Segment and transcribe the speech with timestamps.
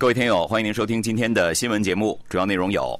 [0.00, 2.98] 各位听友，欢迎您收听今天的新闻节目，主要内容有：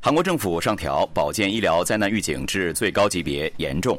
[0.00, 3.96] 韩国政府上调保健医疗灾难预警至最高级别严重；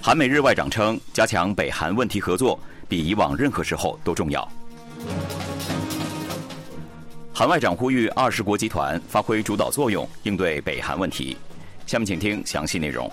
[0.00, 2.58] 韩美日外长称，加强北韩问题合作
[2.88, 4.50] 比以往任何时候都重要。
[7.30, 11.36] 韩外长呼吁二十国集团发挥主导作用，应对北韩问题。
[11.84, 13.12] 下面请听详细内容。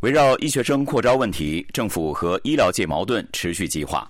[0.00, 4.08] 围绕医学生扩招问题，政府和医疗界矛盾持续激化。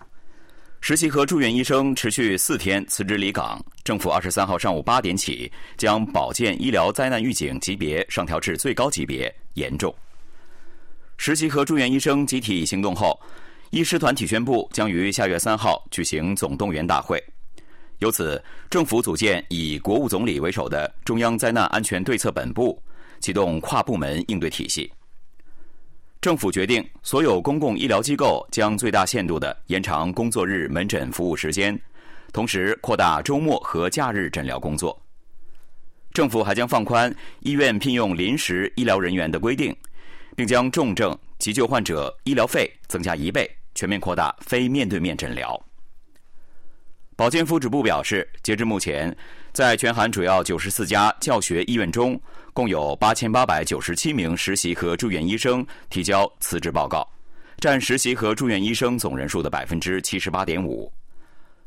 [0.83, 9.92] 实习和住院医生持续四天辞职离岗，政府二十三号上午八点起将保健医疗灾难预警级别上调至最高级别严重。
[11.16, 13.19] 实习和住院医生集体行动后，
[13.70, 17.19] 医师团体宣布将于下月三号举行总动员大会。
[18.00, 22.78] 由此，政府组建以国务总理为首的中央灾难安全对策本部，
[23.20, 24.92] 启动跨部门应对体系。
[26.29, 31.81] 政府决定，所有公共医疗机构将最大限度地延长工作日门诊服务时间，
[32.35, 35.01] 同时扩大周末和假日诊疗工作。
[36.12, 39.75] 政府还将放宽医院聘用临时医疗人员的规定，
[40.37, 45.59] 并将重症急救患者医疗费增加一倍，全面扩大非面对面诊疗。
[47.19, 49.12] 保健福祉部表示，截至目前，
[49.52, 52.19] 在全韩主要九十四家教学医院中，
[52.52, 57.05] 共有八千八百九十七名实习和住院医生提交辞职报告，
[57.58, 60.92] 占实习和住院医生总人数的百分之七十八点五。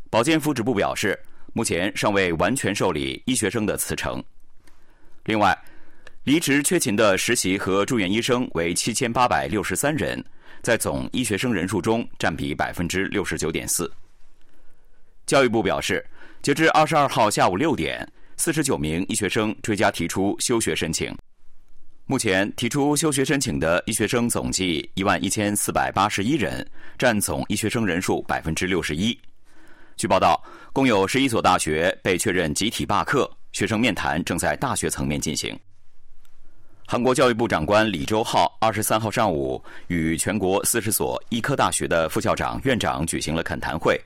[0.09, 1.19] 保健福祉部表示，
[1.52, 4.23] 目前尚未完全受理医学生的辞呈。
[5.25, 5.53] 另外，
[6.23, 10.23] 离职缺勤的实习和住院医生为七千八百六十三人，
[10.61, 13.91] 在总医学生人数中占比百分之六十九点四。
[15.25, 16.05] 教育部表示，
[16.41, 21.16] 截至二十二号下午六点，四十九名医学生追加提出休学申请。
[22.06, 26.66] 目前提出休学申请的医学生总计一万一千四百八十一人，
[26.97, 29.18] 占总医学生人数百分之六十一。
[29.96, 35.57] 据报道，共有十一所大学被确认集体罢课，学生面谈正在大学层面进行。
[36.85, 43.97] 韩国教育部长官李周浩二十三号上午与全国四十所医科大学的副校长、院长举行了恳谈会。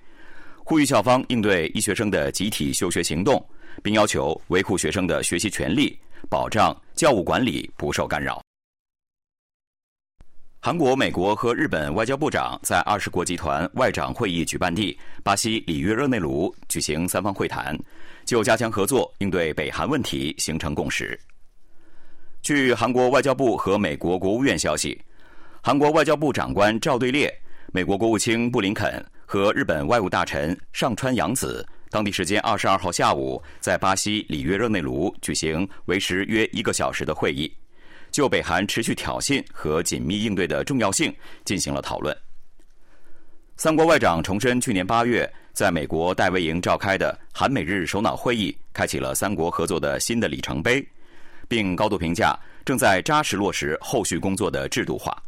[0.68, 3.40] 呼吁校方应对医学生的集体休学行动，
[3.84, 5.96] 并要求维护学生的学习权利，
[6.28, 8.42] 保障教务管理不受干扰。
[10.60, 17.78] 韩国、美国和日本外交部长在二十国集团外长会议举办地巴西里约热内卢举行三方会谈，
[18.26, 21.18] 就加强合作应对北韩问题形成共识。
[22.42, 25.00] 据韩国外交部和美国国务院消息，
[25.62, 27.32] 韩国外交部长官赵对列、
[27.72, 29.04] 美国国务卿布林肯。
[29.28, 37.52] 和日本外务大臣上川洋子，当地时间二十二号下午在巴西里约热内卢举行维持约一个小时的会议，
[38.12, 41.12] 就北韩持续挑衅和紧密应对的重要性
[41.44, 42.16] 进行了讨论。
[43.58, 50.88] 三国外长重申，去年八月在美国戴维营召开的韩美日首脑会议，开启了三国合作的新的里程碑，
[51.48, 55.20] 并高度评价正在扎实落实后续工作的制度化。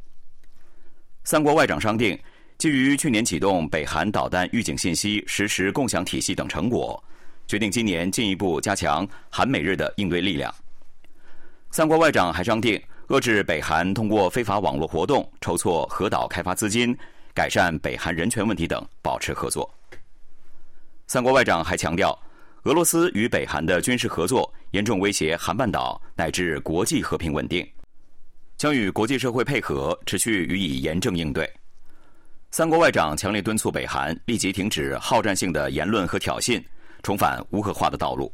[1.27, 2.17] 三国外长商定。
[2.57, 7.03] 基于去年启动北韩导弹预警信息实时共享体系等成果，
[7.47, 10.51] 决定今年进一步加强韩美日的应对力量。
[11.69, 16.97] 三国外长还商定遏制北韩通过非法网络活动筹措核岛开发资金，
[17.33, 19.69] 改善北韩人权问题等，保持合作。
[21.07, 22.17] 三国外长还强调，
[22.63, 27.67] 俄罗斯与北韩的军事合作严重威胁韩半岛乃至国际和平稳定，
[28.57, 31.47] 将与国际社会配合，持续予以严正应对。
[32.49, 36.63] 三国外长强烈敦促北韩立即停止好战性的言论和挑衅，
[37.03, 38.33] 重返无核化的道路。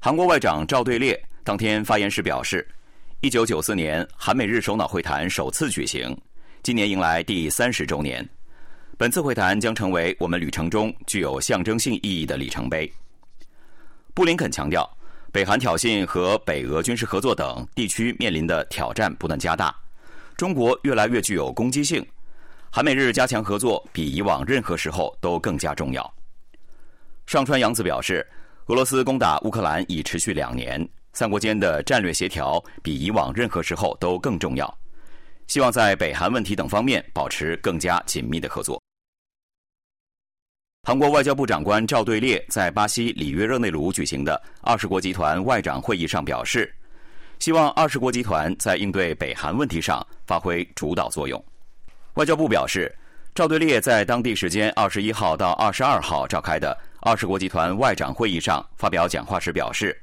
[0.00, 2.66] 韩国外长赵对列当天发言时表示，
[3.20, 6.16] 一九九四年韩美日首脑会谈首次举行，
[6.62, 8.26] 今年迎来第三十周年。
[8.96, 12.90] 本次会谈将成为我们旅程中具有象征性意义的里程碑。
[14.14, 14.88] 布林肯强调，
[15.34, 19.74] 北韩挑衅和北俄军事合作等地区面临的挑战不断加大，
[20.36, 22.06] 中国越来越具有攻击性。
[22.70, 26.14] 韩美日加强合作比以往任何时候都更加重要。
[27.26, 28.24] 上川洋子表示，
[28.66, 34.72] 俄罗斯攻打乌克兰已持续两年，三国间的战略协调比以往任何时候都更重要。
[35.48, 38.80] 希望在北韩问题等方面保持更加紧密的合作。
[40.86, 46.70] 韩国外交部长官赵对列在巴西里约热内卢举行的二十国集团外长会议上表示，
[47.38, 51.42] 希望二十国集团在应对北韩问题上发挥主导作用。
[52.16, 52.94] 外交部表示，
[53.34, 59.98] 赵对列在当地时间二十一号到二十二号召开的二十国集团外长会议上发表讲话时表示，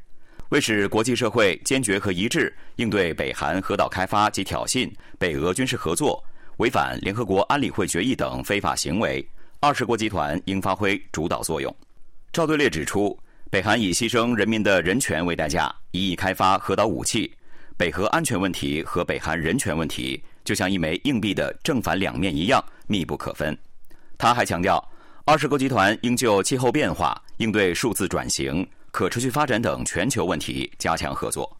[0.49, 6.23] 为使国际社会坚决和一致应对北韩核岛开发及挑衅、北俄军事合作、
[6.57, 9.23] 违反联合国安理会决议等非法行为，
[9.63, 11.71] 二十国集团应发挥主导作用。
[12.33, 13.15] 赵对列指出，
[13.51, 17.31] 北韩以牺牲人民的人权为代价，一意开发核导武器，
[17.77, 23.55] 北核安全问题和北韩人权问题就像一枚硬币的正反两面一样密不可分。
[24.17, 24.83] 他还强调，
[25.25, 28.67] 二十国集团应就气候变化、应对数字转型。
[28.89, 31.55] 可持续发展等全球问题加强合作。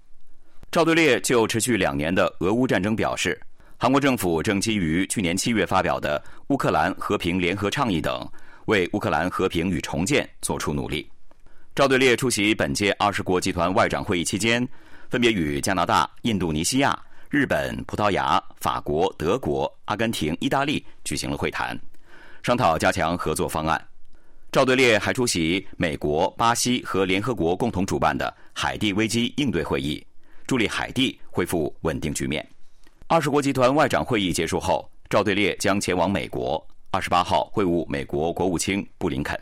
[0.72, 3.40] 赵对列就持续两年的俄乌战争表示，
[3.82, 8.24] 韩国政府正基于去年七月发表的乌克兰和平联合倡议等，
[8.66, 11.10] 为乌克兰和平与重建做出努力。
[11.74, 14.70] 赵对列出席本届二十国集团外长会议期间，
[15.10, 16.96] 分别与加拿大、印度尼西亚、
[17.28, 21.76] 日本、葡萄牙、法国、德国、阿根廷、意大利举行了会谈，
[22.44, 23.84] 商讨加强合作方案。
[24.52, 30.06] 赵对列还出席美国、巴西和联合国共同主办的海地危机应对会议，
[30.46, 32.48] 助力海地恢复稳定局面。
[33.12, 39.38] 二十国集团外长会议结束后，赵队列将前往美国，二十八号会晤美国国务卿布林肯。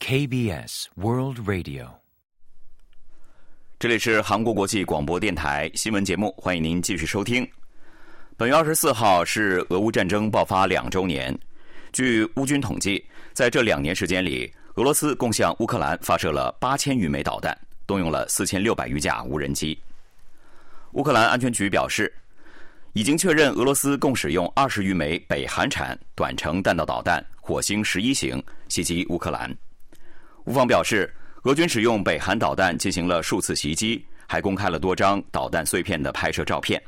[0.00, 1.86] KBS World Radio，
[3.78, 7.46] 这里是韩国国际广播电台新闻节目，欢迎您继续收听。
[8.38, 11.36] 本月二十四号是俄乌战争爆发两周年。
[11.92, 19.76] 据乌军统计，在这两年时间里，俄罗斯共向乌克兰发射了八千余枚导弹，动用了四千六百余架无人机。
[20.92, 22.14] 乌克兰安全局表示，
[22.92, 28.40] 已经确认俄罗斯共使用二十余枚北韩产短程弹道导弹“火星十一型”
[28.70, 29.52] 袭击乌克兰。
[30.44, 31.12] 乌方表示，
[31.42, 36.80] 俄军使用北韩导弹进行了数次袭击，还公开了多张导弹碎片的拍摄照片。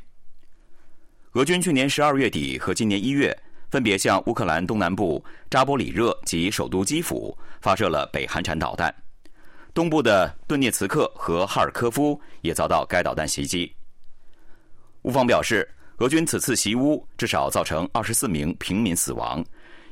[1.33, 3.35] 俄军去年十二月底和今年一月，
[3.69, 8.93] 分别向乌克兰东南部扎波里热及首都基辅发射了北韩产导弹，
[9.73, 13.73] 东部的顿涅茨克和哈尔科夫也遭到该导弹袭击。
[15.03, 15.65] 乌方表示，
[15.99, 19.43] 俄军此次袭乌至少造成二十四名平民死亡，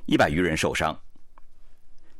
[0.07, 0.97] 一百余人受伤。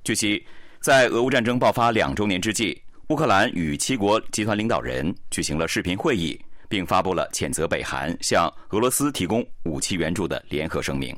[0.04, 0.46] 据悉。
[0.82, 6.40] 在俄乌战争爆发两周年之际，乌克兰与七国集团领导人举行了视频会议，
[6.70, 11.14] 并发布了谴责北韩向俄罗斯提供武器援助的联合声明。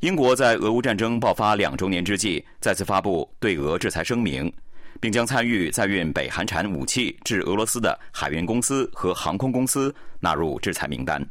[0.00, 4.52] 英国在俄乌战争爆发两周年之际再次发布对俄制裁声明，
[5.00, 11.24] 并将参与载运北韩产武器至俄罗斯的海运公司和航空公司纳入制裁名单。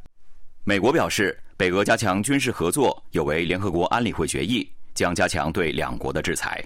[0.64, 6.64] 美国表示，北俄加强军事合作有违联合国安理会决议，将加强对两国的制裁。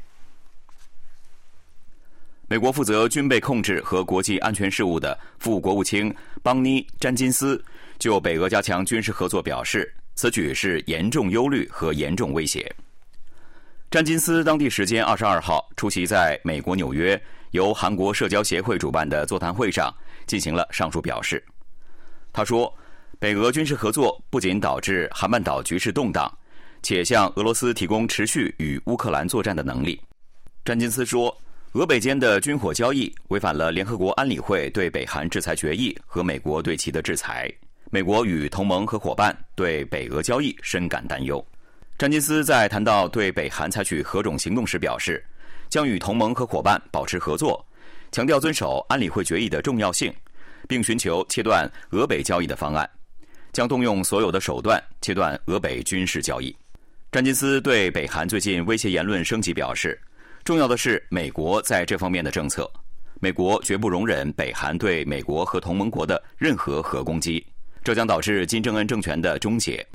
[2.50, 6.12] 美国负责军备控制和国际安全事务的副国务卿
[6.42, 7.64] 邦尼·詹金斯
[8.00, 12.76] 就北俄加强军事合作表示，此举是严重忧虑和严重威胁。
[13.92, 19.94] 詹金斯当地时间二十二号出席在美国纽约由韩国社交协会主办的座谈会上，
[20.26, 21.44] 进行了上述表示。
[22.34, 22.76] 他说，
[23.20, 26.36] 北俄军事合作不仅导致韩半岛局势动荡，
[26.82, 30.02] 且向俄罗斯提供持续与乌克兰作战的能力。
[30.66, 31.32] 詹金斯说。
[31.74, 37.48] 俄北间的军火交易违反了联合国安理会对北韩制裁决议和美国对其的制裁。
[37.92, 41.46] 美国与同盟和伙伴对北俄交易深感担忧。
[41.96, 45.24] 詹金斯在谈到对北韩采取何种行动时表示，
[45.70, 47.64] 将与同盟和伙伴保持合作，
[48.12, 50.12] 强调遵守安理会决议的重要性，
[50.68, 52.90] 并寻求切断俄北交易的方案，
[53.54, 56.56] 将动用所有的手段切断俄北军事交易。
[57.12, 60.00] 詹金斯对北韩最近威胁言论升级表示。
[60.44, 62.70] 重要的是，美国在这方面的政策，
[63.20, 67.46] 美国绝不容忍北韩对美国和同盟国的任何核攻击，
[67.84, 69.86] 这将导致金正恩政权的终结。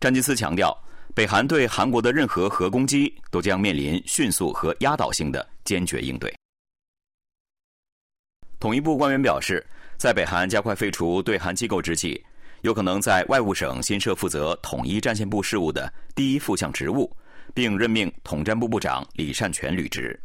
[0.00, 0.76] 詹金斯强调，
[1.14, 6.34] 北韩对韩国的任何核攻击都将面临迅速和压倒性的坚决应对。
[8.58, 9.64] 统一部官员表示，
[9.96, 12.20] 在北韩加快废除对韩机构之际，
[12.62, 17.14] 有可能在外务省新设负责统一战线部事务的第一副相职务。
[17.54, 20.18] 并任命统战部部长李善权履职。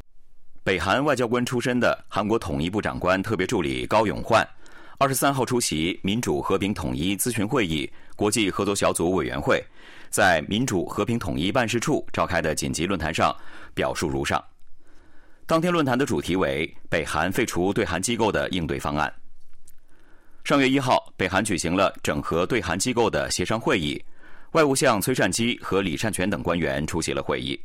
[0.63, 4.45] 北韩外交官出身的韩国统一部长官特别助理高永焕，
[4.97, 9.63] 二十三号出席民主和平统一咨询会议国际合作小组委员会
[10.09, 13.33] 在民主和平统一办事处召开的紧急论坛上
[13.73, 14.43] 表述如上。
[15.45, 19.13] 当天论坛的主题为北韩废除对韩机构的应对方案。
[20.43, 24.03] 上月一号，北韩举行了整合对韩机构的协商会议。
[24.51, 27.59] 外务相崔善基和李善权等官员出席了会议。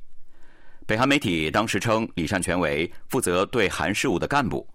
[0.87, 4.67] 北韩媒体当时称李善权为负责对韩事务的干部，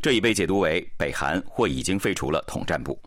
[0.00, 2.98] 这已被解读为北韩或已经废除了统战部。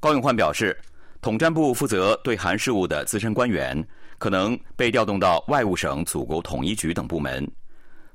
[0.00, 0.76] 高永焕表示，
[1.20, 3.82] 统战部负责对韩事务的资深官员
[4.18, 7.48] 可能被调动到外务省祖国统一局等部门，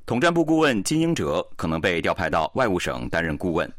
[0.06, 3.72] 统战部顾问金英哲可能被调派到外务省担任顾问。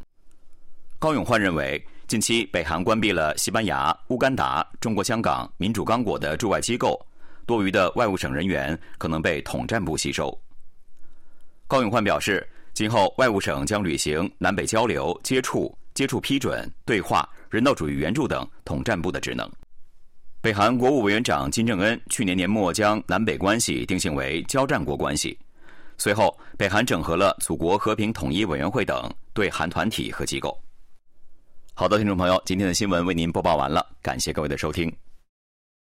[0.98, 7.04] 高永焕认为，近期北韩关闭了西班牙、乌干达、中国香港、民主刚果的驻外机构，
[7.46, 10.36] 多余的外务省人员可能被统战部吸收。
[11.66, 12.46] 高永焕表示。
[12.76, 19.50] 今后，外务省将履行南北交流、接触、接触批准、对话、人道主义援助等统战部的职能。
[20.42, 25.38] 北韩国务委员长金正恩去年年末将南北关系定性为交战国关系，
[25.96, 30.54] 随后北韩整合了祖国和平统一委员会等对韩团体和机构。
[31.78, 34.90] 好的，听众朋友，今天的新闻为您播报完了，感谢各位的收听。